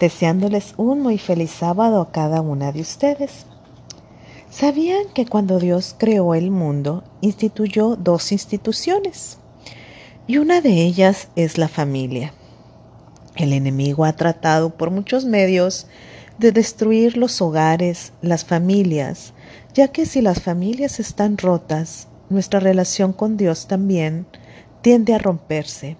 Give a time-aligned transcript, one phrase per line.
[0.00, 3.46] deseándoles un muy feliz sábado a cada una de ustedes.
[4.50, 9.38] ¿Sabían que cuando Dios creó el mundo, instituyó dos instituciones?
[10.26, 12.32] Y una de ellas es la familia.
[13.36, 15.86] El enemigo ha tratado por muchos medios
[16.38, 19.32] de destruir los hogares, las familias,
[19.74, 24.26] ya que si las familias están rotas, nuestra relación con Dios también
[24.82, 25.96] tiende a romperse,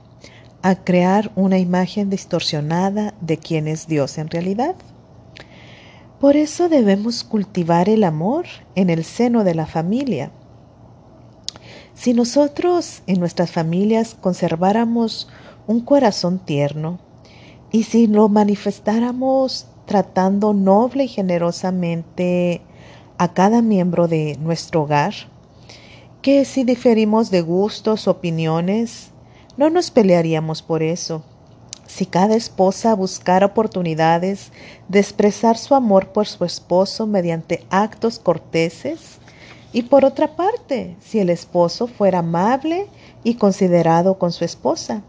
[0.63, 4.75] a crear una imagen distorsionada de quién es Dios en realidad.
[6.21, 10.31] Por eso debemos cultivar el amor en el seno de la familia.
[11.95, 15.29] Si nosotros en nuestras familias conserváramos
[15.67, 16.99] un corazón tierno
[17.71, 22.61] y si lo manifestáramos tratando noble y generosamente
[23.19, 25.15] a cada miembro de nuestro hogar,
[26.23, 29.11] que si diferimos de gustos, opiniones,
[29.57, 31.23] no nos pelearíamos por eso.
[31.87, 34.53] Si cada esposa buscara oportunidades
[34.89, 39.19] de expresar su amor por su esposo mediante actos corteses,
[39.73, 42.87] y por otra parte, si el esposo fuera amable
[43.25, 45.03] y considerado con su esposa,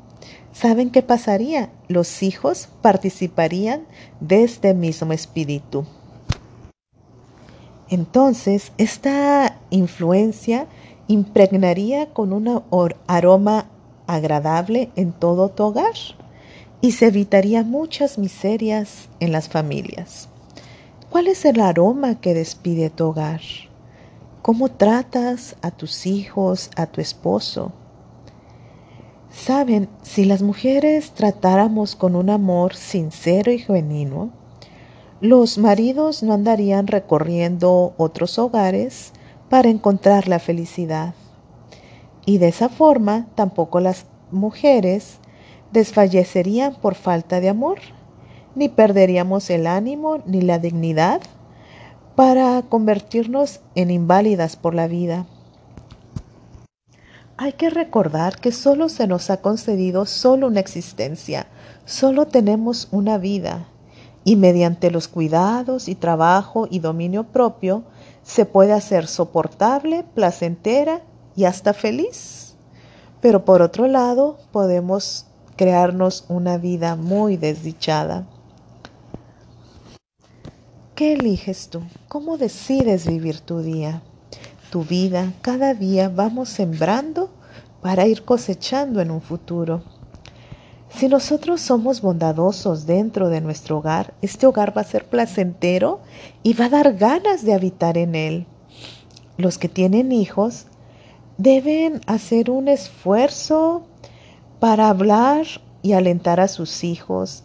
[0.51, 1.69] ¿saben qué pasaría?
[1.87, 3.83] Los hijos participarían
[4.19, 5.85] de este mismo espíritu.
[7.89, 10.67] Entonces, esta influencia
[11.07, 12.61] impregnaría con un
[13.07, 13.69] aroma
[14.07, 15.93] agradable en todo tu hogar
[16.81, 20.29] y se evitaría muchas miserias en las familias.
[21.09, 23.41] ¿Cuál es el aroma que despide tu hogar?
[24.41, 27.71] ¿Cómo tratas a tus hijos, a tu esposo?
[29.29, 34.31] Saben, si las mujeres tratáramos con un amor sincero y genuino,
[35.19, 39.13] los maridos no andarían recorriendo otros hogares
[39.49, 41.13] para encontrar la felicidad.
[42.27, 45.19] Y de esa forma tampoco las mujeres
[45.71, 47.79] desfallecerían por falta de amor,
[48.53, 51.21] ni perderíamos el ánimo ni la dignidad
[52.17, 55.25] para convertirnos en inválidas por la vida.
[57.37, 61.47] Hay que recordar que solo se nos ha concedido solo una existencia,
[61.85, 63.69] solo tenemos una vida
[64.25, 67.85] y mediante los cuidados y trabajo y dominio propio
[68.21, 71.03] se puede hacer soportable, placentera
[71.37, 72.55] y hasta feliz.
[73.21, 78.27] Pero por otro lado, podemos crearnos una vida muy desdichada.
[80.95, 81.83] ¿Qué eliges tú?
[82.07, 84.01] ¿Cómo decides vivir tu día?
[84.71, 87.29] Tu vida, cada día vamos sembrando
[87.81, 89.83] para ir cosechando en un futuro.
[90.89, 95.99] Si nosotros somos bondadosos dentro de nuestro hogar, este hogar va a ser placentero
[96.41, 98.47] y va a dar ganas de habitar en él.
[99.37, 100.65] Los que tienen hijos
[101.37, 103.83] deben hacer un esfuerzo
[104.59, 105.45] para hablar
[105.81, 107.43] y alentar a sus hijos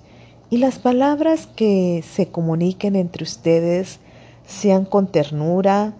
[0.50, 4.00] y las palabras que se comuniquen entre ustedes
[4.47, 5.94] sean con ternura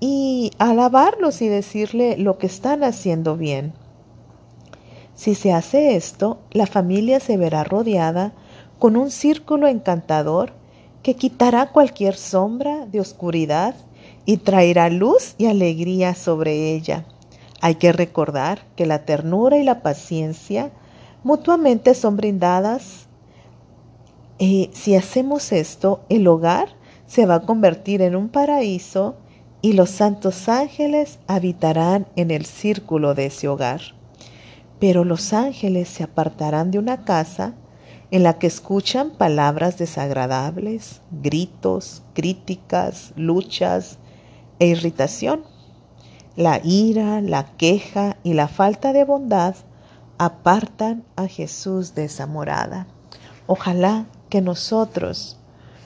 [0.00, 3.72] y alabarlos y decirle lo que están haciendo bien.
[5.14, 8.32] Si se hace esto, la familia se verá rodeada
[8.78, 10.52] con un círculo encantador
[11.02, 13.74] que quitará cualquier sombra de oscuridad
[14.24, 17.04] y traerá luz y alegría sobre ella.
[17.60, 20.70] Hay que recordar que la ternura y la paciencia
[21.24, 23.08] mutuamente son brindadas.
[24.38, 26.68] Y si hacemos esto, el hogar
[27.06, 29.16] se va a convertir en un paraíso
[29.60, 33.80] y los santos ángeles habitarán en el círculo de ese hogar.
[34.78, 37.54] Pero los ángeles se apartarán de una casa
[38.10, 43.98] en la que escuchan palabras desagradables, gritos, críticas, luchas
[44.60, 45.42] e irritación.
[46.38, 49.56] La ira, la queja y la falta de bondad
[50.18, 52.86] apartan a Jesús de esa morada.
[53.46, 55.36] Ojalá que nosotros,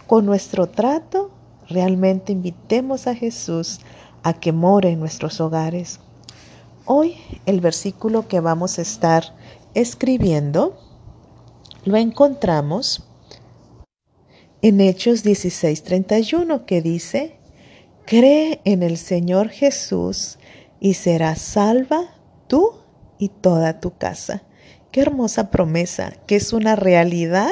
[0.07, 1.31] con nuestro trato,
[1.69, 3.81] realmente invitemos a Jesús
[4.23, 5.99] a que more en nuestros hogares
[6.85, 9.37] Hoy el versículo que vamos a estar
[9.73, 10.77] escribiendo
[11.85, 13.05] lo encontramos
[14.63, 17.39] en Hechos 16:31 que dice,
[18.07, 20.39] cree en el Señor Jesús
[20.81, 22.15] y serás salva
[22.49, 22.73] tú
[23.19, 24.43] y toda tu casa.
[24.91, 27.51] Qué hermosa promesa, que es una realidad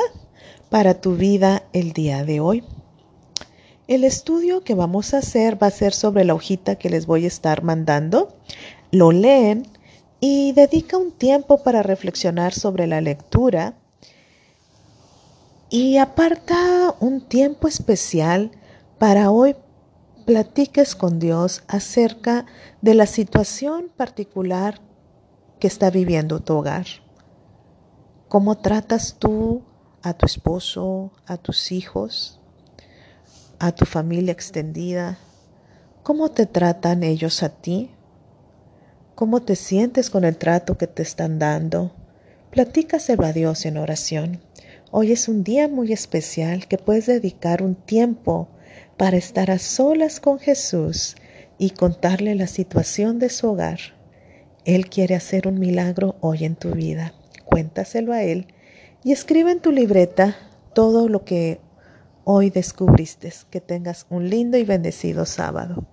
[0.69, 2.64] para tu vida el día de hoy.
[3.88, 7.25] El estudio que vamos a hacer va a ser sobre la hojita que les voy
[7.25, 8.37] a estar mandando
[8.91, 9.67] lo leen
[10.20, 13.75] y dedica un tiempo para reflexionar sobre la lectura
[15.70, 18.50] y aparta un tiempo especial
[18.99, 19.55] para hoy
[20.31, 22.47] platiques con Dios acerca
[22.82, 24.81] de la situación particular
[25.59, 26.87] que está viviendo tu hogar.
[28.29, 29.65] ¿Cómo tratas tú
[30.03, 32.41] a tu esposo, a tus hijos,
[33.59, 35.19] a tu familia extendida.
[36.05, 37.91] ¿Cómo te tratan ellos a ti?
[39.17, 41.91] ¿Cómo te sientes con el trato que te están dando?
[42.53, 44.41] Platícaselo a Dios en oración.
[44.93, 48.49] Hoy es un día muy especial que puedes dedicar un tiempo
[48.97, 51.17] para estar a solas con Jesús
[51.59, 53.79] y contarle la situación de su hogar.
[54.65, 57.15] Él quiere hacer un milagro hoy en tu vida.
[57.45, 58.47] Cuéntaselo a Él
[59.05, 60.37] y escribe en tu libreta
[60.75, 61.61] todo lo que
[62.25, 63.33] hoy descubriste.
[63.51, 65.87] Que tengas un lindo y bendecido sábado.